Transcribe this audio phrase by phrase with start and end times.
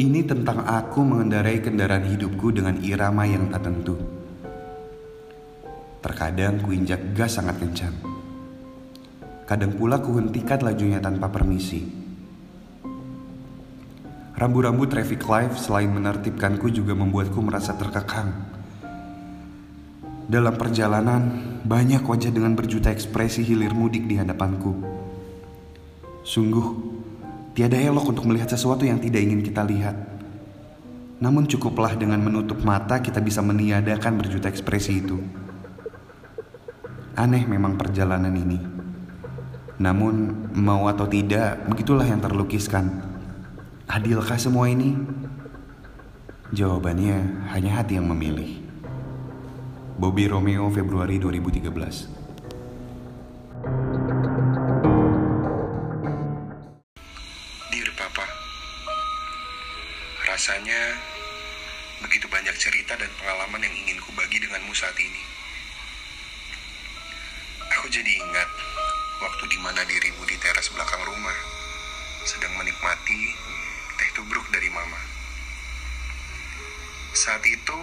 [0.00, 4.00] Ini tentang aku mengendarai kendaraan hidupku dengan irama yang tak tentu.
[6.00, 7.92] Terkadang kuinjak gas sangat kencang.
[9.44, 11.84] Kadang pula kuhentikan lajunya tanpa permisi.
[14.40, 18.32] Rambu-rambu traffic light selain menertibkanku juga membuatku merasa terkekang.
[20.24, 21.22] Dalam perjalanan,
[21.60, 24.72] banyak wajah dengan berjuta ekspresi hilir mudik di hadapanku.
[26.24, 26.99] Sungguh,
[27.54, 29.96] tiada elok untuk melihat sesuatu yang tidak ingin kita lihat.
[31.20, 35.20] Namun cukuplah dengan menutup mata kita bisa meniadakan berjuta ekspresi itu.
[37.18, 38.56] Aneh memang perjalanan ini.
[39.80, 43.00] Namun, mau atau tidak, begitulah yang terlukiskan.
[43.88, 44.92] Adilkah semua ini?
[46.52, 48.60] Jawabannya hanya hati yang memilih.
[50.00, 52.29] Bobby Romeo Februari 2013
[60.30, 60.94] rasanya
[62.06, 65.22] begitu banyak cerita dan pengalaman yang ingin ku bagi denganmu saat ini.
[67.74, 68.50] Aku jadi ingat
[69.18, 71.34] waktu di mana dirimu di teras belakang rumah
[72.22, 73.34] sedang menikmati
[73.98, 75.02] teh tubruk dari mama.
[77.10, 77.78] Saat itu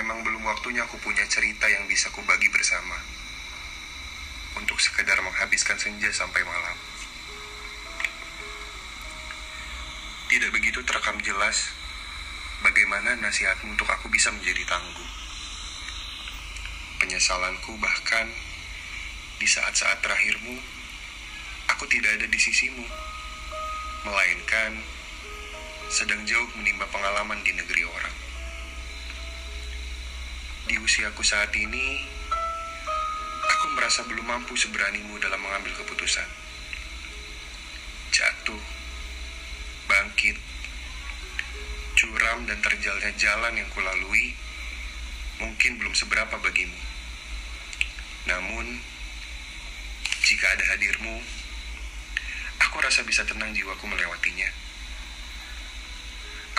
[0.00, 2.96] memang belum waktunya aku punya cerita yang bisa ku bagi bersama
[4.56, 6.85] untuk sekedar menghabiskan senja sampai malam.
[10.36, 11.72] Tidak begitu terekam jelas
[12.60, 15.08] bagaimana nasihatmu untuk aku bisa menjadi tangguh.
[17.00, 18.28] Penyesalanku bahkan
[19.40, 20.60] di saat-saat terakhirmu,
[21.72, 22.84] aku tidak ada di sisimu,
[24.04, 24.76] melainkan
[25.88, 28.16] sedang jauh menimba pengalaman di negeri orang.
[30.68, 32.04] Di usiaku saat ini,
[33.40, 36.28] aku merasa belum mampu seberanimu dalam mengambil keputusan.
[40.06, 40.38] Bangkit,
[41.98, 44.38] curam dan terjalnya jalan yang kulalui
[45.42, 46.78] mungkin belum seberapa bagimu.
[48.30, 48.78] Namun,
[50.22, 51.18] jika ada hadirmu,
[52.62, 54.46] aku rasa bisa tenang jiwaku melewatinya.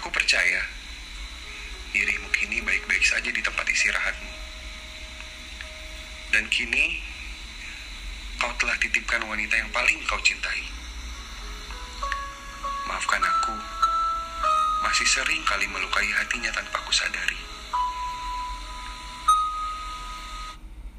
[0.00, 0.64] Aku percaya
[1.92, 4.32] dirimu kini baik-baik saja di tempat istirahatmu.
[6.32, 6.96] Dan kini,
[8.40, 10.83] kau telah titipkan wanita yang paling kau cintai.
[15.04, 17.23] Masih sering kali melukai hatinya tanpa aku sadari.